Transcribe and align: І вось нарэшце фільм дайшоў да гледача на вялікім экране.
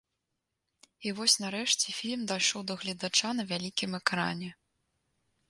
І 1.09 1.11
вось 1.19 1.35
нарэшце 1.43 1.87
фільм 1.99 2.21
дайшоў 2.33 2.65
да 2.73 2.79
гледача 2.85 3.29
на 3.37 3.43
вялікім 3.53 3.91
экране. 4.01 4.49